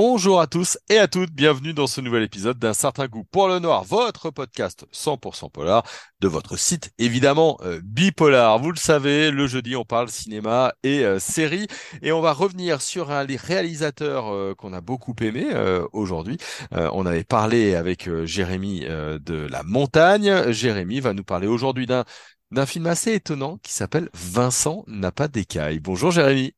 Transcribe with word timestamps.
Bonjour 0.00 0.40
à 0.40 0.46
tous 0.46 0.78
et 0.88 0.98
à 0.98 1.08
toutes, 1.08 1.32
bienvenue 1.32 1.74
dans 1.74 1.88
ce 1.88 2.00
nouvel 2.00 2.22
épisode 2.22 2.56
d'un 2.56 2.72
certain 2.72 3.08
goût 3.08 3.24
pour 3.24 3.48
le 3.48 3.58
noir, 3.58 3.82
votre 3.82 4.30
podcast 4.30 4.86
100% 4.92 5.50
polar 5.50 5.82
de 6.20 6.28
votre 6.28 6.56
site 6.56 6.92
évidemment 6.98 7.58
euh, 7.62 7.80
bipolar. 7.82 8.60
Vous 8.60 8.70
le 8.70 8.76
savez, 8.76 9.32
le 9.32 9.48
jeudi 9.48 9.74
on 9.74 9.84
parle 9.84 10.08
cinéma 10.08 10.72
et 10.84 11.04
euh, 11.04 11.18
séries 11.18 11.66
et 12.00 12.12
on 12.12 12.20
va 12.20 12.32
revenir 12.32 12.80
sur 12.80 13.10
un 13.10 13.26
réalisateurs 13.26 14.32
euh, 14.32 14.54
qu'on 14.54 14.72
a 14.72 14.80
beaucoup 14.80 15.16
aimé 15.20 15.48
euh, 15.50 15.84
aujourd'hui. 15.92 16.38
On 16.70 17.04
avait 17.04 17.24
parlé 17.24 17.74
avec 17.74 18.08
Jérémy 18.24 18.82
de 18.82 19.48
La 19.50 19.64
Montagne. 19.64 20.52
Jérémy 20.52 21.00
va 21.00 21.12
nous 21.12 21.24
parler 21.24 21.48
aujourd'hui 21.48 21.86
d'un 21.86 22.04
d'un 22.52 22.66
film 22.66 22.86
assez 22.86 23.14
étonnant 23.14 23.58
qui 23.64 23.72
s'appelle 23.72 24.10
Vincent 24.14 24.84
n'a 24.86 25.10
pas 25.10 25.26
d'écailles. 25.26 25.80
Bonjour 25.80 26.12
Jérémy. 26.12 26.54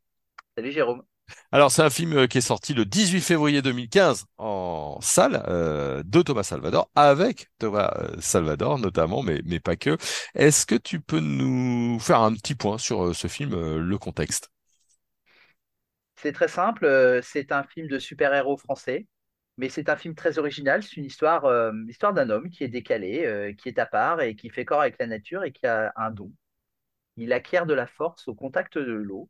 Salut 0.58 0.72
Jérôme. 0.72 1.09
Alors, 1.52 1.72
c'est 1.72 1.82
un 1.82 1.90
film 1.90 2.16
euh, 2.16 2.26
qui 2.28 2.38
est 2.38 2.42
sorti 2.42 2.74
le 2.74 2.84
18 2.84 3.20
février 3.22 3.60
2015 3.60 4.26
en 4.38 5.00
salle 5.00 5.42
euh, 5.48 6.00
de 6.04 6.22
Thomas 6.22 6.44
Salvador, 6.44 6.88
avec 6.94 7.48
Thomas 7.58 7.92
euh, 7.98 8.14
Salvador 8.20 8.78
notamment, 8.78 9.24
mais, 9.24 9.42
pas 9.58 9.74
que. 9.74 9.96
Est-ce 10.34 10.64
que 10.64 10.76
tu 10.76 11.00
peux 11.00 11.18
nous 11.18 11.98
faire 11.98 12.20
un 12.20 12.34
petit 12.34 12.54
point 12.54 12.78
sur 12.78 13.16
ce 13.16 13.26
film, 13.26 13.78
le 13.78 13.98
contexte? 13.98 14.48
C'est 16.14 16.32
très 16.32 16.46
simple, 16.46 17.20
c'est 17.22 17.50
un 17.50 17.64
film 17.64 17.88
de 17.88 17.98
super-héros 17.98 18.56
français, 18.56 19.08
mais 19.56 19.68
c'est 19.68 19.88
un 19.88 19.96
film 19.96 20.14
très 20.14 20.38
original. 20.38 20.84
C'est 20.84 20.98
une 20.98 21.04
histoire, 21.04 21.42
d'un 21.42 22.30
homme 22.30 22.48
qui 22.48 22.62
est 22.62 22.68
décalé, 22.68 23.56
qui 23.58 23.68
est 23.68 23.78
à 23.80 23.86
part 23.86 24.20
et 24.20 24.36
qui 24.36 24.50
fait 24.50 24.64
corps 24.64 24.82
avec 24.82 24.96
la 25.00 25.06
nature 25.06 25.42
et 25.42 25.50
qui 25.50 25.66
a 25.66 25.92
un 25.96 26.10
don. 26.10 26.30
Il 27.16 27.32
acquiert 27.32 27.66
de 27.66 27.74
la 27.74 27.86
force 27.88 28.28
au 28.28 28.34
contact 28.34 28.78
de 28.78 28.92
l'eau 28.92 29.28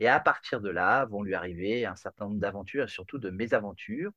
et 0.00 0.08
à 0.08 0.20
partir 0.20 0.60
de 0.60 0.70
là 0.70 1.04
vont 1.06 1.22
lui 1.22 1.34
arriver 1.34 1.86
un 1.86 1.96
certain 1.96 2.26
nombre 2.26 2.40
d'aventures 2.40 2.84
et 2.84 2.88
surtout 2.88 3.18
de 3.18 3.30
mésaventures. 3.30 4.12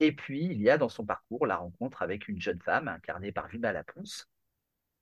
Et 0.00 0.12
puis, 0.12 0.44
il 0.44 0.60
y 0.60 0.70
a 0.70 0.78
dans 0.78 0.88
son 0.88 1.06
parcours 1.06 1.46
la 1.46 1.56
rencontre 1.56 2.02
avec 2.02 2.28
une 2.28 2.40
jeune 2.40 2.60
femme 2.60 2.88
incarnée 2.88 3.32
par 3.32 3.48
Vima 3.48 3.72
Laponce, 3.72 4.28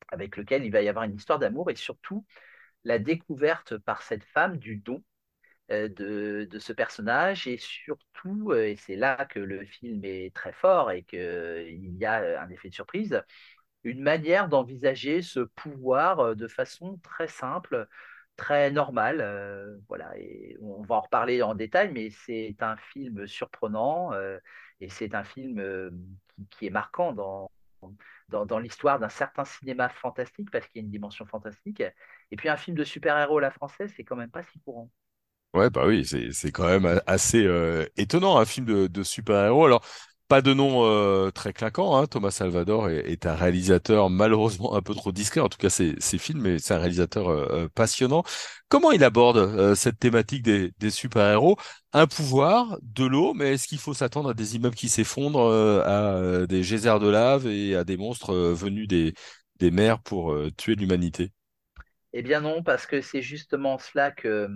avec 0.09 0.37
lequel 0.37 0.65
il 0.65 0.71
va 0.73 0.83
y 0.83 0.89
avoir 0.89 1.05
une 1.05 1.17
histoire 1.17 1.39
d'amour 1.39 1.71
et 1.71 1.77
surtout 1.77 2.27
la 2.85 2.99
découverte 2.99 3.79
par 3.79 4.03
cette 4.03 4.25
femme 4.25 4.59
du 4.59 4.77
don 4.77 5.03
euh, 5.71 5.89
de, 5.89 6.49
de, 6.51 6.59
ce 6.59 6.73
personnage 6.73 7.47
et 7.47 7.57
surtout, 7.57 8.51
euh, 8.51 8.67
et 8.67 8.77
c'est 8.77 8.97
là 8.97 9.25
que 9.27 9.39
le 9.39 9.65
film 9.65 10.05
est 10.05 10.35
très 10.35 10.53
fort 10.53 10.91
et 10.91 11.05
qu'il 11.05 11.97
y 11.97 12.05
a 12.05 12.23
euh, 12.23 12.41
un 12.41 12.51
effet 12.51 12.71
de 12.71 12.75
surprise, 12.75 13.23
une 13.85 14.03
manière 14.03 14.49
d'envisager 14.49 15.23
ce 15.23 15.41
pouvoir 15.41 16.35
de 16.35 16.49
façon 16.49 16.99
très 17.05 17.29
simple, 17.29 17.89
très 18.41 18.71
normale. 18.71 19.21
Euh, 19.21 19.77
voilà, 19.89 20.17
et 20.17 20.57
on 20.63 20.83
va 20.83 20.97
en 20.97 21.01
reparler 21.03 21.43
en 21.43 21.55
détail, 21.55 21.93
mais 21.93 22.09
c'est 22.11 22.57
un 22.61 22.77
film 22.93 23.27
surprenant 23.27 24.15
euh, 24.15 24.39
et 24.81 24.89
c'est 24.89 25.15
un 25.15 25.25
film 25.25 25.59
euh, 25.59 25.91
qui, 26.49 26.67
est 26.67 26.71
marquant 26.71 27.13
dans, 27.13 27.51
dans, 28.29 28.59
l'histoire 28.59 28.99
d'un 28.99 29.11
certain 29.11 29.45
cinéma 29.45 29.91
fantastique 29.91 30.51
parce 30.51 30.67
qu'il 30.67 30.81
y 30.81 30.83
a 30.83 30.87
une 30.87 30.91
dimension 30.91 31.27
fantastique. 31.27 31.83
Et 32.31 32.37
puis 32.37 32.49
un 32.49 32.57
film 32.57 32.77
de 32.77 32.85
super-héros 32.85 33.39
à 33.39 33.43
la 33.43 33.51
française, 33.51 33.93
c'est 33.95 34.05
quand 34.05 34.17
même 34.17 34.31
pas 34.31 34.43
si 34.43 34.59
courant. 34.61 34.91
Ouais, 35.53 35.69
bah 35.69 35.85
oui, 35.87 36.07
c'est 36.07 36.53
quand 36.53 36.67
même 36.67 37.03
assez 37.07 37.47
étonnant 37.97 38.39
un 38.39 38.47
film 38.47 38.65
de, 38.65 38.87
de 38.87 39.03
super-héros. 39.03 39.67
Alors, 39.67 39.85
pas 40.31 40.43
de 40.43 40.55
nom 40.55 40.85
euh, 40.85 41.33
très 41.33 41.53
claquant, 41.53 41.97
hein. 41.97 42.07
Thomas 42.07 42.31
Salvador 42.31 42.89
est, 42.89 43.27
un 43.27 43.35
réalisateur 43.35 44.11
malheureusement 44.11 44.77
un 44.77 44.81
peu 44.81 44.95
trop 44.95 45.11
discret. 45.11 45.41
En 45.41 45.49
tout 45.49 45.59
cas, 45.59 45.71
ses, 45.71 45.97
ses 45.99 46.19
films, 46.19 46.41
mais 46.43 46.61
c'est 46.61 46.73
un 46.73 46.79
réalisateur 46.79 47.29
euh, 47.29 47.65
euh, 47.65 47.69
passionnant. 47.75 48.23
Comment 48.69 48.93
il 48.93 49.03
aborde 49.03 49.75
cette 49.75 49.99
thématique 49.99 50.43
des, 50.45 50.91
super-héros? 50.91 51.57
Un 51.93 52.07
pouvoir, 52.07 52.79
de 52.83 53.05
l'eau, 53.05 53.35
mais 53.35 53.55
est-ce 53.55 53.67
qu'il 53.67 53.81
faut 53.81 53.93
s'attendre 53.93 54.31
à 54.31 54.35
des 54.35 54.55
immeubles 54.55 54.77
qui 54.77 54.89
s'effondrent, 54.89 55.51
à 55.85 56.47
des 56.47 56.63
geysers 56.63 57.01
de 57.01 57.09
lave 57.09 57.49
et 57.49 57.75
à 57.75 57.83
des 57.83 57.97
monstres 57.97 58.33
venus 58.33 58.87
des 58.87 59.15
des 59.59 59.73
mers 59.73 60.01
pour 60.01 60.33
tuer 60.57 60.77
l'humanité? 60.77 61.33
Eh 62.13 62.23
bien 62.23 62.41
non, 62.41 62.63
parce 62.63 62.87
que 62.87 63.01
c'est 63.01 63.23
justement 63.23 63.79
cela 63.79 64.13
que 64.13 64.49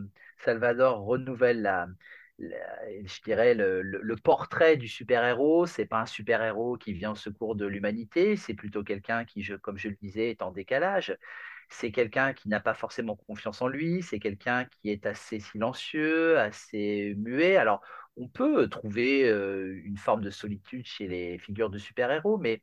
Salvador 0.44 1.00
renouvelle 1.00 1.62
la- 1.62 1.88
je 2.38 3.22
dirais 3.22 3.54
le, 3.54 4.16
portrait 4.16 4.76
du 4.76 4.88
super-héros. 4.88 5.66
C'est 5.66 5.86
pas 5.86 6.00
un 6.00 6.06
super-héros 6.06 6.76
qui 6.76 6.92
vient 6.92 7.12
au 7.12 7.16
secours 7.16 7.54
de 7.56 7.66
l'humanité, 7.66 8.36
c'est 8.36 8.54
plutôt 8.54 8.82
quelqu'un 8.82 9.24
qui, 9.24 9.46
comme 9.62 9.78
je 9.78 9.88
le 9.88 9.96
disais, 9.96 10.30
est 10.30 10.42
en 10.42 10.50
décalage. 10.50 11.16
C'est 11.68 11.92
quelqu'un 11.92 12.34
qui 12.34 12.48
n'a 12.48 12.60
pas 12.60 12.74
forcément 12.74 13.16
confiance 13.16 13.62
en 13.62 13.68
lui, 13.68 14.02
c'est 14.02 14.20
quelqu'un 14.20 14.66
qui 14.66 14.90
est 14.90 15.06
assez 15.06 15.40
silencieux, 15.40 16.38
assez 16.38 17.14
muet. 17.16 17.56
Alors, 17.56 17.82
on 18.16 18.28
peut 18.28 18.68
trouver 18.68 19.28
euh, 19.28 19.80
une 19.84 19.96
forme 19.96 20.22
de 20.22 20.30
solitude 20.30 20.86
chez 20.86 21.08
les 21.08 21.38
figures 21.38 21.70
de 21.70 21.78
super-héros, 21.78 22.38
mais 22.38 22.62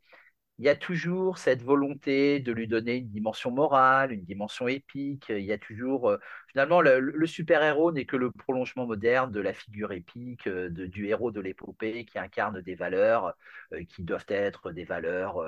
il 0.61 0.65
y 0.65 0.69
a 0.69 0.75
toujours 0.75 1.39
cette 1.39 1.63
volonté 1.63 2.39
de 2.39 2.51
lui 2.51 2.67
donner 2.67 2.97
une 2.97 3.09
dimension 3.09 3.49
morale, 3.49 4.11
une 4.11 4.23
dimension 4.23 4.67
épique. 4.67 5.25
Il 5.29 5.43
y 5.43 5.51
a 5.51 5.57
toujours, 5.57 6.11
euh, 6.11 6.17
finalement, 6.49 6.81
le, 6.81 7.25
super-héros 7.25 7.91
n'est 7.91 8.05
que 8.05 8.15
le 8.15 8.29
prolongement 8.29 8.85
moderne 8.85 9.31
de 9.31 9.39
la 9.39 9.53
figure 9.53 9.91
épique, 9.91 10.45
euh, 10.45 10.69
du 10.69 11.07
héros 11.07 11.31
de 11.31 11.41
l'épopée 11.41 12.05
qui 12.05 12.19
incarne 12.19 12.61
des 12.61 12.75
valeurs 12.75 13.33
euh, 13.73 13.83
qui 13.85 14.03
doivent 14.03 14.27
être 14.27 14.71
des 14.71 14.83
valeurs 14.83 15.43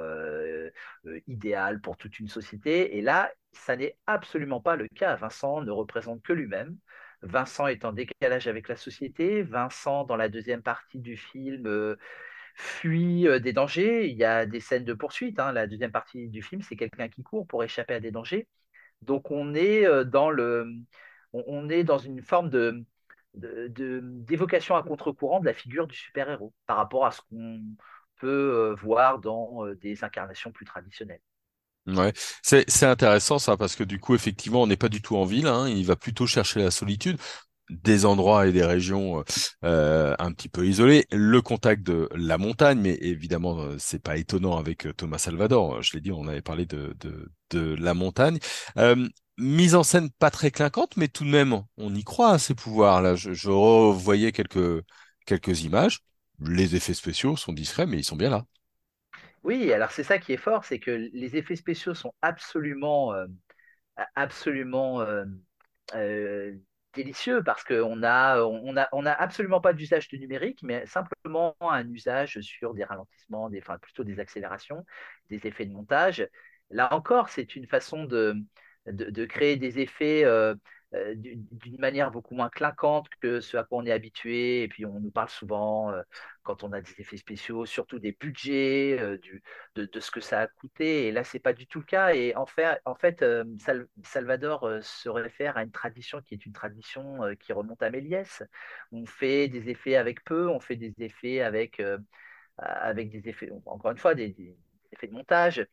idéales 1.28 1.80
pour 1.80 1.96
toute 1.96 2.20
une 2.20 2.28
société. 2.28 2.98
Et 2.98 3.02
là, 3.02 3.32
ça 3.52 3.76
n'est 3.76 3.96
absolument 4.08 4.62
pas 4.62 4.76
le 4.76 4.88
cas. 4.88 5.16
Vincent 5.16 5.62
ne 5.62 5.70
représente 5.70 6.24
que 6.24 6.34
lui-même. 6.34 6.76
Vincent 7.22 7.68
est 7.68 7.86
en 7.86 7.94
décalage 7.94 8.48
avec 8.48 8.68
la 8.68 8.78
société. 8.78 9.44
Vincent, 9.44 10.06
dans 10.06 10.16
la 10.16 10.28
deuxième 10.28 10.64
partie 10.64 11.00
du 11.00 11.18
film, 11.18 11.68
fuit 12.54 13.26
des 13.42 13.54
dangers. 13.54 14.08
Il 14.10 14.18
y 14.18 14.24
a 14.24 14.46
des 14.46 14.60
scènes 14.60 14.86
de 14.86 14.94
poursuite. 14.94 15.40
hein. 15.40 15.52
La 15.52 15.68
deuxième 15.68 15.92
partie 15.92 16.28
du 16.30 16.42
film, 16.42 16.62
c'est 16.62 16.76
quelqu'un 16.76 17.10
qui 17.10 17.24
court 17.24 17.48
pour 17.48 17.64
échapper 17.64 17.96
à 17.96 18.00
des 18.00 18.12
dangers. 18.12 18.48
Donc 19.02 19.32
on 19.32 19.54
est 19.54 19.86
dans 20.06 20.30
le, 20.30 20.68
on, 21.34 21.70
est 21.70 21.84
dans 21.84 21.98
une 21.98 22.22
forme 22.22 22.50
de, 22.50 22.86
d'évocation 23.34 24.76
à 24.76 24.84
contre-courant 24.84 25.40
de 25.40 25.46
la 25.46 25.54
figure 25.54 25.88
du 25.88 25.96
super-héros 25.96 26.54
par 26.68 26.78
rapport 26.78 27.06
à 27.06 27.12
ce 27.12 27.22
qu'on 27.30 27.62
peut 28.18 28.76
voir 28.80 29.20
dans 29.20 29.66
des 29.76 30.04
incarnations 30.04 30.52
plus 30.52 30.66
traditionnelles. 30.66 31.22
Ouais, 31.86 32.14
c'est 32.42 32.64
c'est 32.70 32.86
intéressant 32.86 33.40
ça 33.40 33.58
parce 33.58 33.76
que 33.76 33.84
du 33.84 34.00
coup 34.00 34.16
effectivement 34.16 34.62
on 34.62 34.68
n'est 34.68 34.78
pas 34.78 34.88
du 34.88 35.02
tout 35.02 35.18
en 35.18 35.26
ville, 35.26 35.48
hein, 35.48 35.68
il 35.68 35.86
va 35.86 35.98
plutôt 35.98 36.26
chercher 36.26 36.62
la 36.62 36.72
solitude, 36.72 37.18
des 37.70 38.06
endroits 38.06 38.48
et 38.48 38.52
des 38.52 38.66
régions 38.66 39.20
euh, 39.20 39.24
euh, 39.64 40.16
un 40.20 40.32
petit 40.32 40.50
peu 40.50 40.66
isolées, 40.66 41.06
le 41.12 41.42
contact 41.42 41.84
de 41.84 42.10
la 42.16 42.38
montagne, 42.38 42.80
mais 42.80 42.96
évidemment 43.02 43.60
euh, 43.60 43.76
c'est 43.80 44.02
pas 44.02 44.18
étonnant 44.18 44.58
avec 44.58 44.88
Thomas 44.98 45.18
Salvador. 45.18 45.82
Je 45.82 45.94
l'ai 45.94 46.02
dit, 46.02 46.12
on 46.12 46.28
avait 46.28 46.42
parlé 46.42 46.66
de 46.66 46.96
de 47.00 47.32
de 47.52 47.76
la 47.76 47.94
montagne. 47.94 48.40
Mise 49.40 49.74
en 49.74 49.82
scène 49.82 50.12
pas 50.12 50.30
très 50.30 50.52
clinquante, 50.52 50.96
mais 50.96 51.08
tout 51.08 51.24
de 51.24 51.30
même 51.30 51.64
on 51.78 51.96
y 51.96 52.04
croit 52.04 52.32
à 52.34 52.40
ces 52.40 52.54
pouvoirs 52.54 53.02
là. 53.02 53.16
Je, 53.16 53.50
revoyais 53.50 54.32
quelques 54.32 54.84
quelques 55.26 55.64
images. 55.64 56.02
Les 56.40 56.76
effets 56.76 56.94
spéciaux 56.94 57.36
sont 57.36 57.54
discrets, 57.54 57.88
mais 57.88 57.98
ils 57.98 58.04
sont 58.04 58.16
bien 58.16 58.30
là. 58.30 58.46
Oui, 59.44 59.74
alors 59.74 59.92
c'est 59.92 60.04
ça 60.04 60.20
qui 60.20 60.34
est 60.34 60.38
fort, 60.38 60.66
c'est 60.66 60.80
que 60.80 61.10
les 61.14 61.36
effets 61.36 61.56
spéciaux 61.56 61.94
sont 61.94 62.14
absolument, 62.22 63.14
absolument 64.16 65.04
délicieux 66.94 67.44
parce 67.44 67.64
qu'on 67.64 68.04
a, 68.04 68.40
on 68.42 69.06
a, 69.06 69.12
absolument 69.12 69.62
pas 69.62 69.74
d'usage 69.74 70.08
de 70.10 70.18
numérique, 70.18 70.60
mais 70.64 70.86
simplement 70.86 71.56
un 71.62 71.88
usage 71.90 72.40
sur 72.42 72.74
des 72.74 72.84
ralentissements, 72.84 73.50
des, 73.50 73.60
enfin 73.60 73.78
plutôt 73.80 74.04
des 74.04 74.20
accélérations, 74.20 74.86
des 75.30 75.46
effets 75.48 75.66
de 75.66 75.74
montage. 75.74 76.28
Là 76.70 76.94
encore, 76.94 77.30
c'est 77.30 77.56
une 77.56 77.68
façon 77.68 78.06
de 78.06 79.26
créer 79.26 79.58
des 79.58 79.80
effets 79.80 80.24
euh, 80.26 80.56
euh, 80.96 81.16
d'une 81.16 81.80
manière 81.80 82.12
beaucoup 82.12 82.36
moins 82.36 82.50
clinquante 82.50 83.08
que 83.20 83.40
ce 83.40 83.58
à 83.58 83.64
quoi 83.64 83.80
on 83.80 83.86
est 83.86 83.92
habitué. 83.92 84.64
Et 84.64 84.68
puis 84.68 84.86
on 84.86 85.00
nous 85.00 85.10
parle 85.12 85.30
souvent, 85.30 85.92
euh, 85.92 86.04
quand 86.44 86.64
on 86.64 86.72
a 86.72 86.82
des 86.82 86.92
effets 87.00 87.18
spéciaux, 87.18 87.66
surtout 87.66 87.98
des 88.00 88.12
budgets, 88.12 88.98
euh, 89.00 89.18
de, 89.76 90.00
ce 90.00 90.12
que 90.12 90.22
ça 90.22 90.42
a 90.42 90.48
coûté. 90.48 91.08
Et 91.08 91.12
là, 91.12 91.24
c'est 91.24 91.40
pas 91.40 91.54
du 91.54 91.66
tout 91.68 91.80
le 91.80 91.86
cas. 91.86 92.14
Et 92.14 92.36
en 92.36 92.46
fait, 92.46 93.26
Salvador 94.04 94.70
se 94.82 95.10
réfère 95.10 95.58
à 95.58 95.64
une 95.64 95.72
tradition 95.72 96.22
qui 96.22 96.36
est 96.36 96.46
une 96.46 96.54
tradition 96.54 97.22
qui 97.40 97.54
remonte 97.54 97.82
à 97.82 97.90
Méliès. 97.90 98.44
On 98.92 99.06
fait 99.06 99.48
des 99.48 99.70
effets 99.70 99.96
avec 99.96 100.24
peu, 100.24 100.48
on 100.50 100.60
fait 100.60 100.76
des 100.76 100.94
effets 101.00 101.42
avec, 101.42 101.82
avec 102.58 103.10
des 103.10 103.30
effets, 103.30 103.52
encore 103.66 103.92
une 103.92 103.98
fois, 103.98 104.16
des 104.16 104.36
effets 104.92 105.08
de 105.08 105.14
montage. 105.14 105.66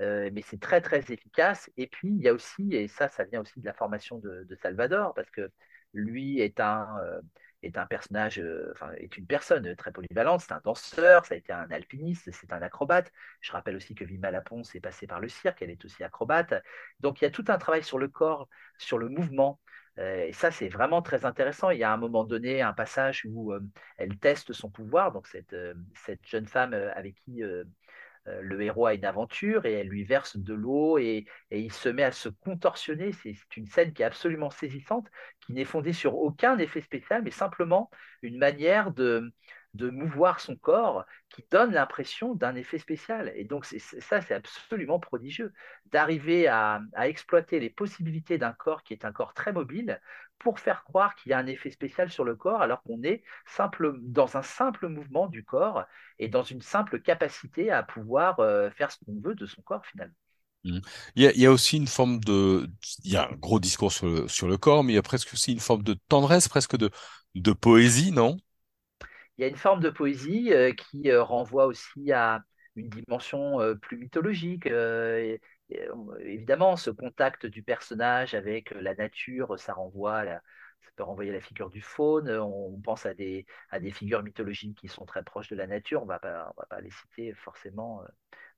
Euh, 0.00 0.30
mais 0.32 0.42
c'est 0.42 0.60
très 0.60 0.80
très 0.80 1.00
efficace. 1.12 1.70
Et 1.76 1.86
puis 1.86 2.08
il 2.08 2.22
y 2.22 2.28
a 2.28 2.32
aussi, 2.32 2.74
et 2.74 2.88
ça, 2.88 3.08
ça 3.08 3.24
vient 3.24 3.40
aussi 3.40 3.60
de 3.60 3.66
la 3.66 3.74
formation 3.74 4.18
de, 4.18 4.46
Salvador, 4.62 5.14
parce 5.14 5.30
que 5.30 5.50
lui 5.92 6.40
est 6.40 6.60
un, 6.60 6.88
euh, 7.04 7.20
est 7.62 7.76
un 7.78 7.86
personnage, 7.86 8.38
euh, 8.40 8.70
enfin 8.72 8.92
est 8.96 9.16
une 9.16 9.26
personne 9.26 9.76
très 9.76 9.92
polyvalente. 9.92 10.40
C'est 10.40 10.52
un 10.52 10.60
danseur, 10.64 11.26
ça 11.26 11.34
a 11.34 11.36
été 11.38 11.52
un 11.52 11.70
alpiniste, 11.70 12.30
c'est 12.32 12.52
un 12.52 12.62
acrobate. 12.62 13.12
Je 13.40 13.52
rappelle 13.52 13.76
aussi 13.76 13.94
que 13.94 14.04
Vima 14.04 14.30
Laponce 14.30 14.74
est 14.74 14.80
passée 14.80 15.06
par 15.06 15.20
le 15.20 15.28
cirque, 15.28 15.62
elle 15.62 15.70
est 15.70 15.84
aussi 15.84 16.02
acrobate. 16.04 16.54
Donc 17.00 17.20
il 17.20 17.24
y 17.24 17.26
a 17.26 17.30
tout 17.30 17.44
un 17.48 17.58
travail 17.58 17.84
sur 17.84 17.98
le 17.98 18.08
corps, 18.08 18.48
sur 18.78 18.98
le 18.98 19.08
mouvement, 19.08 19.60
et 19.98 20.32
ça, 20.32 20.50
c'est 20.50 20.70
vraiment 20.70 21.02
très 21.02 21.26
intéressant. 21.26 21.68
Il 21.68 21.78
y 21.78 21.84
a 21.84 21.92
un 21.92 21.98
moment 21.98 22.24
donné 22.24 22.62
un 22.62 22.72
passage 22.72 23.26
où 23.28 23.52
elle 23.98 24.18
teste 24.18 24.54
son 24.54 24.70
pouvoir, 24.70 25.12
donc 25.12 25.26
cette, 25.28 25.54
cette 25.94 26.26
jeune 26.26 26.46
femme 26.46 26.72
avec 26.72 27.14
qui 27.16 27.42
le 28.26 28.62
héros 28.62 28.86
a 28.86 28.94
une 28.94 29.04
aventure 29.04 29.66
et 29.66 29.72
elle 29.72 29.88
lui 29.88 30.04
verse 30.04 30.36
de 30.36 30.54
l'eau 30.54 30.98
et, 30.98 31.26
et, 31.50 31.60
il 31.60 31.72
se 31.72 31.88
met 31.88 32.04
à 32.04 32.12
se 32.12 32.28
contorsionner. 32.28 33.12
C'est 33.12 33.34
une 33.56 33.66
scène 33.66 33.92
qui 33.92 34.02
est 34.02 34.06
absolument 34.06 34.50
saisissante, 34.50 35.08
qui 35.40 35.52
n'est 35.52 35.64
fondée 35.64 35.92
sur 35.92 36.16
aucun 36.16 36.58
effet 36.58 36.80
spécial, 36.80 37.22
mais 37.22 37.30
simplement 37.30 37.90
une 38.22 38.38
manière 38.38 38.92
de, 38.92 39.32
de 39.74 39.90
mouvoir 39.90 40.40
son 40.40 40.56
corps 40.56 41.04
qui 41.30 41.44
donne 41.50 41.72
l'impression 41.72 42.34
d'un 42.34 42.54
effet 42.54 42.78
spécial. 42.78 43.32
Et 43.36 43.44
donc, 43.44 43.64
ça, 43.64 44.20
c'est 44.20 44.34
absolument 44.34 45.00
prodigieux 45.00 45.52
d'arriver 45.86 46.46
à, 46.46 46.80
exploiter 47.02 47.58
les 47.58 47.70
possibilités 47.70 48.38
d'un 48.38 48.52
corps 48.52 48.82
qui 48.82 48.92
est 48.92 49.04
un 49.04 49.12
corps 49.12 49.34
très 49.34 49.52
mobile 49.52 50.00
pour 50.38 50.58
faire 50.58 50.84
croire 50.84 51.14
qu'il 51.14 51.30
y 51.30 51.32
a 51.32 51.38
un 51.38 51.46
effet 51.46 51.70
spécial 51.70 52.10
sur 52.10 52.24
le 52.24 52.34
corps 52.34 52.62
alors 52.62 52.82
qu'on 52.82 53.02
est 53.02 53.22
dans 54.02 54.36
un 54.36 54.42
simple 54.42 54.88
mouvement 54.88 55.28
du 55.28 55.44
corps 55.44 55.84
et 56.18 56.28
dans 56.28 56.42
une 56.42 56.62
simple 56.62 57.00
capacité 57.00 57.70
à 57.70 57.82
pouvoir 57.82 58.40
euh, 58.40 58.70
faire 58.70 58.90
ce 58.90 58.98
qu'on 59.04 59.20
veut 59.20 59.34
de 59.34 59.46
son 59.46 59.62
corps 59.62 59.86
finalement. 59.86 60.14
Mmh. 60.64 60.78
Il 61.16 61.24
y, 61.24 61.46
a, 61.46 61.50
aussi 61.50 61.76
une 61.76 61.88
forme 61.88 62.20
de, 62.20 62.68
il 63.02 63.12
y 63.12 63.16
a 63.16 63.28
un 63.28 63.34
gros 63.34 63.58
discours 63.58 63.90
sur 63.90 64.06
le, 64.06 64.28
sur 64.28 64.60
corps, 64.60 64.84
mais 64.84 64.92
il 64.92 64.96
y 64.96 64.98
a 64.98 65.02
presque 65.02 65.32
aussi 65.32 65.52
une 65.52 65.60
forme 65.60 65.82
de 65.82 65.96
tendresse, 66.08 66.48
presque 66.48 66.76
de, 66.76 66.90
de 67.34 67.52
poésie, 67.52 68.12
non? 68.12 68.36
Il 69.42 69.46
y 69.46 69.48
a 69.48 69.50
une 69.50 69.56
forme 69.56 69.80
de 69.80 69.90
poésie 69.90 70.52
euh, 70.52 70.72
qui 70.72 71.10
euh, 71.10 71.20
renvoie 71.20 71.66
aussi 71.66 72.12
à 72.12 72.44
une 72.76 72.88
dimension 72.88 73.60
euh, 73.60 73.74
plus 73.74 73.98
mythologique. 73.98 74.68
évidemment, 76.20 76.76
ce 76.76 76.90
contact 76.90 77.46
du 77.46 77.62
personnage 77.64 78.34
avec 78.34 78.70
la 78.70 78.94
nature, 78.94 79.58
ça 79.58 79.72
renvoie 79.74 80.24
ça 80.24 80.90
peut 80.96 81.02
renvoyer 81.02 81.30
à 81.30 81.34
la 81.34 81.40
figure 81.40 81.70
du 81.70 81.80
faune. 81.80 82.30
On 82.30 82.80
pense 82.80 83.04
à 83.04 83.14
des, 83.14 83.46
à 83.70 83.80
des 83.80 83.90
figures 83.90 84.22
mythologiques 84.22 84.78
qui 84.78 84.88
sont 84.88 85.06
très 85.06 85.24
proches 85.24 85.48
de 85.48 85.56
la 85.56 85.66
nature. 85.66 86.02
On 86.02 86.06
va 86.06 86.18
pas, 86.20 86.52
va 86.56 86.66
pas 86.68 86.80
les 86.80 86.90
citer 86.90 87.34
forcément 87.34 88.04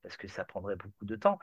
parce 0.02 0.16
que 0.18 0.28
ça 0.28 0.44
prendrait 0.44 0.76
beaucoup 0.76 1.06
de 1.06 1.16
temps. 1.16 1.38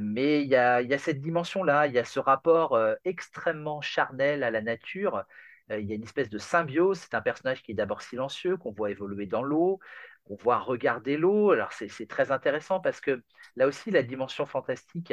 Mais 0.00 0.42
il 0.42 0.48
y 0.48 0.56
a, 0.56 0.80
il 0.82 0.88
y 0.90 0.94
a 0.94 0.98
cette 0.98 1.20
dimension-là, 1.20 1.86
il 1.86 1.92
y 1.94 1.98
a 1.98 2.04
ce 2.04 2.20
rapport 2.20 2.78
extrêmement 3.04 3.80
charnel 3.82 4.42
à 4.42 4.50
la 4.50 4.62
nature 4.62 5.24
il 5.70 5.86
y 5.86 5.92
a 5.92 5.94
une 5.96 6.02
espèce 6.04 6.30
de 6.30 6.38
symbiose. 6.38 6.98
C'est 6.98 7.14
un 7.14 7.20
personnage 7.20 7.62
qui 7.62 7.72
est 7.72 7.74
d'abord 7.74 8.02
silencieux, 8.02 8.56
qu'on 8.56 8.72
voit 8.72 8.90
évoluer 8.90 9.26
dans 9.26 9.42
l'eau, 9.42 9.80
qu'on 10.24 10.36
voit 10.36 10.58
regarder 10.58 11.16
l'eau. 11.16 11.50
Alors 11.50 11.72
c'est 11.72 12.08
très 12.08 12.30
intéressant 12.30 12.80
parce 12.80 13.00
que 13.00 13.22
là 13.56 13.66
aussi, 13.66 13.90
la 13.90 14.02
dimension 14.02 14.46
fantastique, 14.46 15.12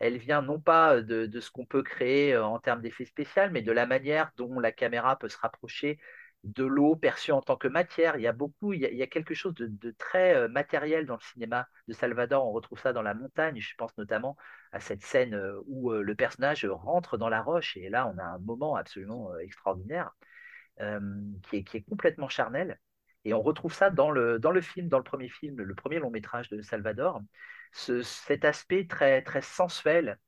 elle 0.00 0.18
vient 0.18 0.42
non 0.42 0.60
pas 0.60 1.00
de, 1.00 1.40
ce 1.40 1.50
qu'on 1.50 1.66
peut 1.66 1.82
créer 1.82 2.34
euh, 2.34 2.44
en 2.44 2.58
termes 2.58 2.80
d'effets 2.82 3.04
spéciaux, 3.04 3.50
mais 3.52 3.62
de 3.62 3.72
la 3.72 3.86
manière 3.86 4.32
dont 4.36 4.58
la 4.58 4.72
caméra 4.72 5.16
peut 5.16 5.28
se 5.28 5.38
rapprocher 5.38 5.98
de 6.44 6.64
l'eau 6.64 6.96
perçue 6.96 7.32
en 7.32 7.40
tant 7.40 7.56
que 7.56 7.68
matière. 7.68 8.16
Il 8.16 8.22
y 8.22 8.26
a 8.26 8.32
beaucoup, 8.32 8.72
il 8.72 8.80
y 8.80 9.02
a, 9.02 9.06
quelque 9.06 9.34
chose 9.34 9.54
de, 9.54 9.90
très 9.92 10.34
euh, 10.34 10.48
matériel 10.48 11.06
dans 11.06 11.14
le 11.14 11.20
cinéma 11.20 11.68
de 11.88 11.92
Salvador. 11.92 12.46
On 12.46 12.52
retrouve 12.52 12.80
ça 12.80 12.92
dans 12.92 13.02
la 13.02 13.14
montagne. 13.14 13.60
Je 13.60 13.74
pense 13.76 13.96
notamment 13.96 14.36
à 14.72 14.80
cette 14.80 15.02
scène 15.02 15.34
euh, 15.34 15.60
où 15.66 15.92
euh, 15.92 16.02
le 16.02 16.14
personnage 16.14 16.64
rentre 16.64 17.16
dans 17.16 17.28
la 17.28 17.42
roche. 17.42 17.76
Et 17.76 17.88
là, 17.90 18.12
on 18.12 18.18
a 18.18 18.24
un 18.24 18.38
moment 18.38 18.76
absolument 18.76 19.36
extraordinaire 19.38 20.12
qui, 20.78 21.58
est, 21.58 21.64
qui, 21.64 21.76
est, 21.76 21.82
complètement 21.82 22.28
charnel. 22.28 22.80
Et 23.24 23.34
on 23.34 23.42
retrouve 23.42 23.72
ça 23.72 23.90
dans 23.90 24.10
le, 24.10 24.40
dans 24.40 24.50
le 24.50 24.60
film, 24.60 24.88
dans 24.88 24.98
le 24.98 25.04
premier 25.04 25.28
film, 25.28 25.56
le 25.60 25.74
premier 25.74 26.00
long 26.00 26.10
métrage 26.10 26.48
de 26.48 26.60
Salvador. 26.60 27.20
Ce, 27.72 28.02
cet 28.02 28.44
aspect 28.44 28.86
très, 28.86 29.22
très 29.22 29.42
sensuel, 29.42 30.18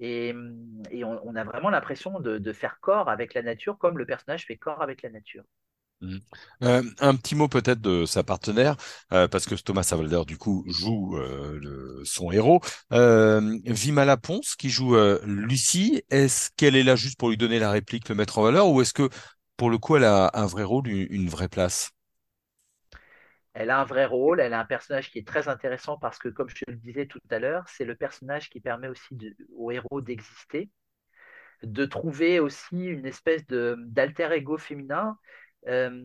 et, 0.00 0.34
on, 1.04 1.36
a 1.36 1.44
vraiment 1.44 1.70
l'impression 1.70 2.20
de, 2.20 2.52
faire 2.52 2.78
corps 2.80 3.08
avec 3.08 3.34
la 3.34 3.42
nature 3.42 3.78
comme 3.78 3.98
le 3.98 4.06
personnage 4.06 4.46
fait 4.46 4.56
corps 4.56 4.82
avec 4.82 5.02
la 5.02 5.10
nature. 5.10 5.44
Mmh. 6.00 6.16
Euh, 6.64 6.82
un 7.00 7.14
petit 7.14 7.34
mot 7.34 7.48
peut-être 7.48 7.80
de 7.80 8.04
sa 8.04 8.22
partenaire, 8.22 8.76
euh, 9.12 9.28
parce 9.28 9.46
que 9.46 9.54
Thomas 9.54 9.84
Savalder, 9.84 10.22
du 10.26 10.36
coup, 10.36 10.64
joue 10.66 11.16
euh, 11.16 12.02
son 12.04 12.32
héros. 12.32 12.60
Vimala 12.90 14.16
Ponce, 14.16 14.56
qui 14.56 14.70
joue 14.70 14.96
Lucie, 15.24 16.02
est-ce 16.10 16.50
qu'elle 16.56 16.76
est 16.76 16.82
là 16.82 16.96
juste 16.96 17.18
pour 17.18 17.30
lui 17.30 17.36
donner 17.36 17.58
la 17.58 17.70
réplique, 17.70 18.08
le 18.08 18.14
mettre 18.14 18.38
en 18.38 18.42
valeur, 18.42 18.68
ou 18.68 18.82
est-ce 18.82 18.92
que, 18.92 19.08
pour 19.56 19.70
le 19.70 19.78
coup, 19.78 19.96
elle 19.96 20.04
a 20.04 20.30
un 20.34 20.46
vrai 20.46 20.64
rôle, 20.64 20.88
une 20.88 21.28
vraie 21.28 21.48
place? 21.48 21.90
Elle 23.54 23.70
a 23.70 23.80
un 23.80 23.84
vrai 23.84 24.04
rôle, 24.04 24.40
elle 24.40 24.52
a 24.52 24.60
un 24.60 24.64
personnage 24.64 25.10
qui 25.10 25.18
est 25.18 25.26
très 25.26 25.48
intéressant 25.48 25.96
parce 25.96 26.18
que, 26.18 26.28
comme 26.28 26.48
je 26.48 26.64
le 26.66 26.74
disais 26.74 27.06
tout 27.06 27.20
à 27.30 27.38
l'heure, 27.38 27.68
c'est 27.68 27.84
le 27.84 27.94
personnage 27.94 28.50
qui 28.50 28.60
permet 28.60 28.88
aussi 28.88 29.16
au 29.56 29.70
héros 29.70 30.00
d'exister, 30.00 30.70
de 31.62 31.84
trouver 31.86 32.40
aussi 32.40 32.84
une 32.84 33.06
espèce 33.06 33.46
d'alter 33.46 34.32
ego 34.32 34.58
féminin. 34.58 35.18
Euh, 35.68 36.04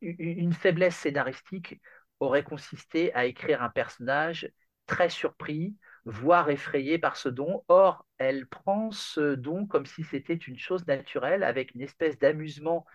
une 0.00 0.52
faiblesse 0.52 0.96
scénaristique 0.96 1.80
aurait 2.20 2.44
consisté 2.44 3.12
à 3.14 3.26
écrire 3.26 3.62
un 3.62 3.70
personnage 3.70 4.50
très 4.86 5.10
surpris, 5.10 5.74
voire 6.04 6.48
effrayé 6.50 6.98
par 6.98 7.16
ce 7.16 7.28
don. 7.28 7.64
Or, 7.66 8.06
elle 8.18 8.46
prend 8.46 8.92
ce 8.92 9.34
don 9.34 9.66
comme 9.66 9.86
si 9.86 10.04
c'était 10.04 10.34
une 10.34 10.58
chose 10.58 10.86
naturelle, 10.86 11.42
avec 11.42 11.74
une 11.74 11.82
espèce 11.82 12.18
d'amusement 12.18 12.86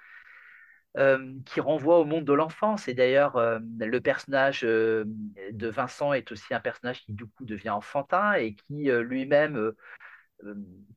euh, 0.98 1.36
qui 1.46 1.62
renvoie 1.62 2.00
au 2.00 2.06
monde 2.06 2.26
de 2.26 2.34
l'enfance. 2.34 2.90
Et 2.90 2.94
d'ailleurs, 2.94 3.38
euh, 3.38 3.60
le 3.80 4.02
personnage 4.02 4.66
euh, 4.66 5.06
de 5.54 5.70
Vincent 5.70 6.12
est 6.12 6.30
aussi 6.34 6.54
un 6.54 6.60
personnage 6.60 7.02
qui, 7.06 7.14
du 7.14 7.26
coup, 7.26 7.46
devient 7.46 7.70
enfantin 7.70 8.34
et 8.34 8.56
qui 8.56 8.90
lui-même, 8.92 9.72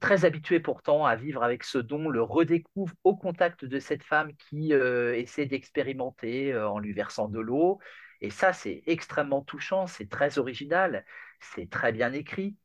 très 0.00 0.25
habitué 0.25 0.58
pourtant 0.58 1.05
à 1.05 1.17
vivre 1.17 1.43
avec 1.43 1.64
ce 1.64 1.79
don, 1.79 2.08
le 2.08 2.23
redécouvre 2.23 2.94
au 3.05 3.14
contact 3.14 3.64
de 3.64 3.79
cette 3.79 4.02
femme 4.02 4.32
qui 4.35 4.73
essaie 4.73 5.46
d'expérimenter 5.46 6.56
en 6.56 6.79
lui 6.79 6.93
versant 6.93 7.29
de 7.29 7.41
l'eau. 7.41 7.79
Et 8.20 8.31
ça, 8.31 8.52
c'est 8.52 8.82
extrêmement 8.87 9.43
touchant, 9.43 9.87
c'est 9.87 10.08
très 10.08 10.38
original, 10.38 11.05
c'est 11.41 11.69
très 11.69 11.93
bien 11.93 12.12
écrit. 12.12 12.56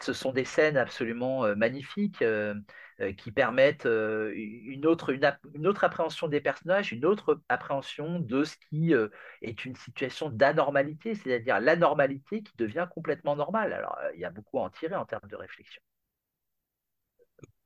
Ce 0.00 0.12
sont 0.12 0.32
des 0.32 0.44
scènes 0.44 0.76
absolument 0.76 1.54
magnifiques. 1.56 2.22
Qui 3.16 3.32
permettent 3.32 3.86
une, 3.86 4.86
autre, 4.86 5.10
une, 5.10 5.66
autre 5.66 5.82
appréhension 5.82 6.28
des 6.28 6.40
personnages, 6.40 6.92
une 6.92 7.04
autre 7.04 7.40
appréhension 7.48 8.20
de 8.20 8.44
ce 8.44 8.54
qui 8.70 8.94
est 9.42 9.64
une 9.64 9.74
situation 9.74 10.30
d'anormalité, 10.30 11.16
c'est-à-dire 11.16 11.58
l'anormalité 11.58 12.44
qui 12.44 12.56
devient 12.56 12.86
complètement 12.94 13.34
normale. 13.34 13.72
Alors, 13.72 13.98
il 14.14 14.20
y 14.20 14.24
a 14.24 14.30
beaucoup 14.30 14.60
à 14.60 14.62
en 14.62 14.70
tirer 14.70 14.94
en 14.94 15.06
termes 15.06 15.28
de 15.28 15.34
réflexion. 15.34 15.82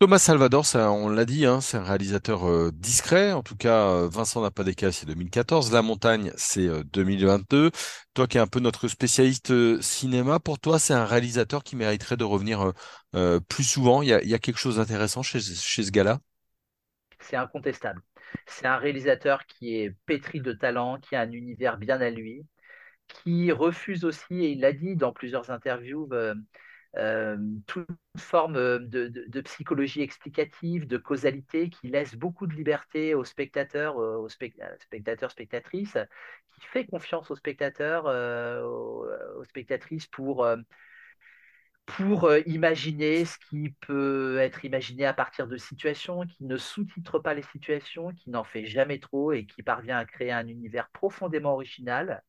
Thomas 0.01 0.19
Salvador, 0.19 0.65
ça, 0.65 0.93
on 0.93 1.09
l'a 1.09 1.25
dit, 1.25 1.45
hein, 1.45 1.61
c'est 1.61 1.77
un 1.77 1.83
réalisateur 1.83 2.49
euh, 2.49 2.71
discret. 2.73 3.33
En 3.33 3.43
tout 3.43 3.57
cas, 3.57 3.89
euh, 3.89 4.09
Vincent 4.09 4.41
n'a 4.41 4.53
pas 4.53 4.63
des 4.63 4.77
cas, 4.77 4.93
c'est 4.93 5.07
2014. 5.07 5.73
La 5.73 5.83
montagne, 5.83 6.31
c'est 6.37 6.69
2022. 6.93 7.67
Euh, 7.67 7.71
toi 8.15 8.29
qui 8.29 8.37
es 8.39 8.41
un 8.41 8.47
peu 8.47 8.61
notre 8.61 8.87
spécialiste 8.87 9.81
cinéma, 9.81 10.39
pour 10.39 10.61
toi, 10.61 10.79
c'est 10.79 10.95
un 10.95 11.05
réalisateur 11.05 11.65
qui 11.65 11.75
mériterait 11.75 12.17
de 12.17 12.23
revenir 12.23 12.73
plus 13.49 13.65
souvent. 13.65 14.03
Il 14.03 14.09
y 14.09 14.13
a, 14.13 14.39
quelque 14.39 14.59
chose 14.59 14.77
d'intéressant 14.77 15.23
chez, 15.25 15.41
chez 15.41 15.83
ce 15.83 15.91
gars-là? 15.91 16.21
C'est 17.19 17.37
incontestable. 17.37 18.01
C'est 18.47 18.67
un 18.67 18.77
réalisateur 18.77 19.47
qui 19.47 19.75
est 19.79 19.97
pétri 20.07 20.41
de 20.41 20.53
talent, 20.53 20.99
qui 21.01 21.17
a 21.17 21.23
un 21.23 21.33
univers 21.33 21.77
bien 21.77 22.01
à 22.01 22.11
lui, 22.11 22.47
qui 23.09 23.51
refuse 23.51 24.05
aussi, 24.05 24.45
et 24.45 24.51
il 24.51 24.61
l'a 24.61 24.73
dit 24.73 24.95
dans 24.95 25.13
plusieurs 25.13 25.51
interviews, 25.51 26.09
toute 27.67 27.89
forme 28.17 28.57
euh, 28.57 28.79
de, 28.81 29.41
psychologie 29.43 30.03
explicative, 30.03 30.87
de 30.87 30.97
causalité, 30.97 31.71
qui 31.71 31.89
laisse 31.89 32.15
beaucoup 32.15 32.47
de 32.47 32.55
liberté 32.55 33.15
aux 33.15 33.25
spectateurs, 33.25 33.99
euh, 33.99 34.17
aux 34.17 34.29
spectateurs, 34.29 35.31
spectatrices, 35.31 35.99
qui 36.55 36.61
fait 36.67 36.87
confiance 36.87 37.31
aux 37.31 37.37
spectateurs, 37.37 38.07
aux, 38.65 39.45
spectatrices 39.45 40.07
pour 40.07 40.47
pour 41.87 42.31
imaginer 42.47 43.25
ce 43.25 43.39
qui 43.49 43.71
peut 43.81 44.39
être 44.39 44.65
imaginé 44.67 45.07
à 45.07 45.15
partir 45.15 45.47
de 45.47 45.57
situations, 45.57 46.27
qui 46.27 46.45
ne 46.45 46.59
sous-titre 46.59 47.19
pas 47.19 47.33
les 47.33 47.43
situations, 47.43 48.13
qui 48.13 48.29
n'en 48.29 48.45
fait 48.45 48.67
jamais 48.67 48.99
trop 48.99 49.33
et 49.33 49.47
qui 49.47 49.63
parvient 49.63 49.97
à 49.97 50.05
créer 50.05 50.31
un 50.31 50.47
univers 50.49 50.91
profondément 50.91 51.55
original 51.55 52.23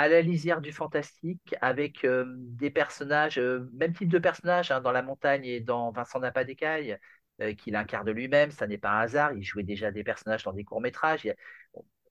à 0.00 0.08
la 0.08 0.22
lisière 0.22 0.60
du 0.60 0.72
fantastique, 0.72 1.54
avec 1.60 2.04
euh, 2.04 2.24
des 2.38 2.70
personnages, 2.70 3.38
euh, 3.38 3.68
même 3.74 3.92
type 3.92 4.08
de 4.08 4.18
personnages 4.18 4.70
hein, 4.70 4.80
dans 4.80 4.92
La 4.92 5.02
Montagne 5.02 5.44
et 5.44 5.60
dans 5.60 5.92
Vincent 5.92 6.20
n'a 6.20 6.32
pas 6.32 6.44
d'écaille, 6.44 6.98
euh, 7.42 7.54
qu'il 7.54 7.76
incarne 7.76 8.10
lui-même, 8.10 8.50
ça 8.50 8.66
n'est 8.66 8.78
pas 8.78 8.90
un 8.92 9.00
hasard, 9.00 9.32
il 9.34 9.42
jouait 9.44 9.62
déjà 9.62 9.90
des 9.90 10.04
personnages 10.04 10.44
dans 10.44 10.52
des 10.52 10.64
courts-métrages. 10.64 11.28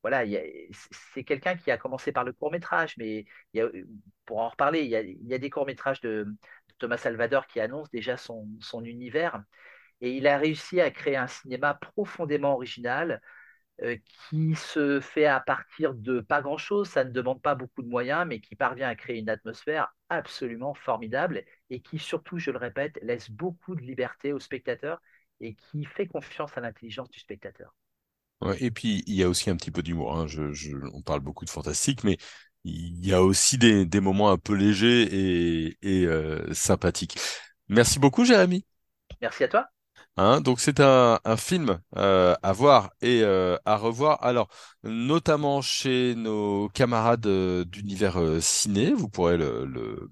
voilà, 0.03 0.23
c'est 1.13 1.23
quelqu'un 1.23 1.55
qui 1.57 1.71
a 1.71 1.77
commencé 1.77 2.11
par 2.11 2.23
le 2.23 2.33
court-métrage, 2.33 2.95
mais 2.97 3.25
pour 4.25 4.39
en 4.39 4.49
reparler, 4.49 4.81
il 4.81 4.89
y 4.89 5.33
a, 5.33 5.37
des 5.39 5.49
courts-métrages 5.49 6.01
de, 6.01 6.27
Thomas 6.79 6.97
Salvador 6.97 7.47
qui 7.47 7.59
annoncent 7.59 7.89
déjà 7.91 8.17
son, 8.17 8.47
univers. 8.83 9.43
Et 10.01 10.15
il 10.15 10.27
a 10.27 10.37
réussi 10.37 10.79
à 10.81 10.91
créer 10.91 11.17
un 11.17 11.27
cinéma 11.27 11.73
profondément 11.73 12.53
original, 12.53 13.21
qui 14.29 14.55
se 14.55 14.99
fait 14.99 15.25
à 15.25 15.39
partir 15.39 15.93
de 15.93 16.19
pas 16.21 16.41
grand-chose, 16.41 16.89
ça 16.89 17.03
ne 17.03 17.11
demande 17.11 17.41
pas 17.41 17.55
beaucoup 17.55 17.81
de 17.81 17.87
moyens, 17.87 18.25
mais 18.27 18.39
qui 18.41 18.55
parvient 18.55 18.87
à 18.89 18.95
créer 18.95 19.19
une 19.19 19.29
atmosphère 19.29 19.93
absolument 20.09 20.73
formidable 20.73 21.43
et 21.69 21.81
qui 21.81 21.99
surtout, 21.99 22.37
je 22.39 22.51
le 22.51 22.57
répète, 22.57 22.99
laisse 23.01 23.29
beaucoup 23.31 23.75
de 23.75 23.81
liberté 23.81 24.33
aux 24.33 24.39
spectateurs 24.39 25.01
et 25.39 25.55
qui 25.55 25.85
fait 25.85 26.07
confiance 26.07 26.57
à 26.57 26.61
l'intelligence 26.61 27.09
du 27.09 27.19
spectateur. 27.19 27.73
Ouais, 28.41 28.55
et 28.63 28.71
puis 28.71 29.03
il 29.05 29.15
y 29.15 29.23
a 29.23 29.29
aussi 29.29 29.49
un 29.49 29.55
petit 29.57 29.71
peu 29.71 29.83
d'humour. 29.83 30.15
Hein. 30.17 30.27
Je, 30.27 30.53
je, 30.53 30.71
on 30.93 31.01
parle 31.01 31.19
beaucoup 31.19 31.43
de 31.45 31.49
fantastique, 31.49 32.03
mais 32.05 32.17
il 32.63 33.05
y 33.05 33.13
a 33.13 33.21
aussi 33.21 33.57
des, 33.57 33.85
des 33.85 33.99
moments 33.99 34.29
un 34.31 34.37
peu 34.37 34.53
légers 34.53 35.03
et, 35.67 35.77
et 35.81 36.05
euh, 36.05 36.53
sympathiques. 36.53 37.17
Merci 37.67 37.99
beaucoup, 37.99 38.23
Jérémy. 38.25 38.65
Merci 39.21 39.43
à 39.45 39.47
toi. 39.47 39.69
Hein, 40.17 40.41
donc 40.41 40.59
c'est 40.59 40.81
un, 40.81 41.19
film 41.37 41.79
euh, 41.95 42.35
à 42.43 42.51
voir 42.51 42.91
et 43.01 43.21
euh, 43.23 43.57
à 43.65 43.77
revoir. 43.77 44.21
Alors 44.23 44.49
notamment 44.83 45.61
chez 45.61 46.13
nos 46.15 46.67
camarades 46.69 47.25
euh, 47.25 47.63
d'univers 47.63 48.19
ciné, 48.41 48.91
vous 48.91 49.07
pourrez 49.07 49.37
le, 49.37 50.09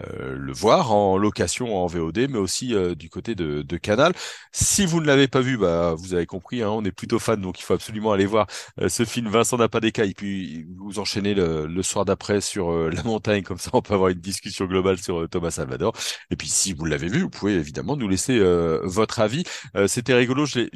euh, 0.00 0.34
le 0.36 0.52
voir 0.52 0.92
en 0.92 1.16
location 1.18 1.76
en 1.76 1.86
VOD, 1.86 2.26
mais 2.30 2.38
aussi 2.38 2.74
euh, 2.74 2.94
du 2.94 3.08
côté 3.10 3.34
de, 3.34 3.62
de 3.62 3.76
Canal. 3.76 4.12
Si 4.52 4.86
vous 4.86 5.00
ne 5.00 5.06
l'avez 5.06 5.28
pas 5.28 5.40
vu, 5.40 5.56
bah 5.58 5.94
vous 5.96 6.14
avez 6.14 6.26
compris, 6.26 6.62
hein, 6.62 6.70
on 6.70 6.84
est 6.84 6.92
plutôt 6.92 7.18
fan, 7.18 7.40
donc 7.40 7.60
il 7.60 7.62
faut 7.62 7.74
absolument 7.74 8.12
aller 8.12 8.26
voir 8.26 8.46
euh, 8.80 8.88
ce 8.88 9.04
film. 9.04 9.28
Vincent 9.28 9.56
n'a 9.56 9.68
pas 9.68 9.80
d'écaille, 9.80 10.14
puis 10.14 10.66
vous 10.76 10.98
enchaînez 10.98 11.34
le, 11.34 11.66
le 11.66 11.82
soir 11.82 12.04
d'après 12.04 12.40
sur 12.40 12.70
euh, 12.72 12.90
la 12.90 13.02
montagne, 13.04 13.42
comme 13.42 13.58
ça 13.58 13.70
on 13.72 13.82
peut 13.82 13.94
avoir 13.94 14.10
une 14.10 14.20
discussion 14.20 14.66
globale 14.66 14.98
sur 14.98 15.22
euh, 15.22 15.28
Thomas 15.28 15.50
Salvador. 15.52 15.92
Et 16.30 16.36
puis 16.36 16.48
si 16.48 16.72
vous 16.72 16.84
l'avez 16.84 17.08
vu, 17.08 17.22
vous 17.22 17.30
pouvez 17.30 17.54
évidemment 17.54 17.96
nous 17.96 18.08
laisser 18.08 18.38
votre 18.84 19.20
avis. 19.20 19.44
C'était 19.86 20.14
rigolo, 20.14 20.46
je 20.46 20.66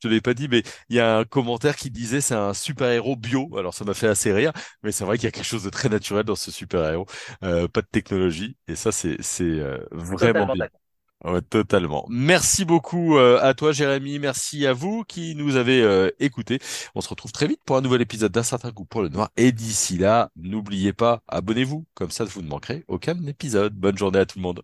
te 0.00 0.08
l'ai 0.08 0.20
pas 0.20 0.34
dit, 0.34 0.48
mais 0.48 0.62
il 0.88 0.96
y 0.96 1.00
a 1.00 1.18
un 1.18 1.24
commentaire 1.24 1.76
qui 1.76 1.90
disait 1.90 2.20
c'est 2.20 2.34
un 2.34 2.54
super-héros 2.54 3.16
bio. 3.16 3.50
Alors 3.58 3.74
ça 3.74 3.84
m'a 3.84 3.94
fait 3.94 4.08
assez 4.08 4.32
rire, 4.32 4.52
mais 4.82 4.92
c'est 4.92 5.04
vrai 5.04 5.16
qu'il 5.18 5.24
y 5.24 5.28
a 5.28 5.32
quelque 5.32 5.44
chose 5.44 5.64
de 5.64 5.70
très 5.70 5.88
naturel 5.88 6.24
dans 6.24 6.36
ce 6.36 6.50
super-héros. 6.50 7.06
Euh, 7.44 7.68
pas 7.68 7.82
de 7.82 7.86
technologie. 7.90 8.56
Et 8.68 8.76
ça, 8.76 8.92
c'est 8.92 9.16
c'est 9.22 9.44
euh, 9.44 9.78
vraiment 9.92 10.46
bien. 10.52 10.68
Ouais, 11.22 11.42
totalement. 11.42 12.06
Merci 12.08 12.64
beaucoup 12.64 13.18
euh, 13.18 13.38
à 13.42 13.52
toi, 13.52 13.72
Jérémy. 13.72 14.18
Merci 14.18 14.66
à 14.66 14.72
vous 14.72 15.04
qui 15.04 15.34
nous 15.34 15.56
avez 15.56 15.82
euh, 15.82 16.10
écoutés. 16.18 16.58
On 16.94 17.02
se 17.02 17.10
retrouve 17.10 17.30
très 17.30 17.46
vite 17.46 17.60
pour 17.66 17.76
un 17.76 17.82
nouvel 17.82 18.00
épisode 18.00 18.32
d'un 18.32 18.42
certain 18.42 18.72
coup 18.72 18.86
pour 18.86 19.02
le 19.02 19.10
noir. 19.10 19.30
Et 19.36 19.52
d'ici 19.52 19.98
là, 19.98 20.30
n'oubliez 20.36 20.94
pas, 20.94 21.22
abonnez-vous. 21.28 21.84
Comme 21.94 22.10
ça, 22.10 22.24
vous 22.24 22.40
ne 22.40 22.48
manquerez 22.48 22.84
aucun 22.88 23.22
épisode. 23.26 23.74
Bonne 23.74 23.98
journée 23.98 24.18
à 24.20 24.24
tout 24.26 24.38
le 24.38 24.42
monde. 24.44 24.62